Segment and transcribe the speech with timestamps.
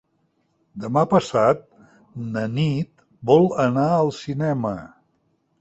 [0.85, 1.61] Demà passat
[2.37, 4.77] na Nit vol anar al cinema.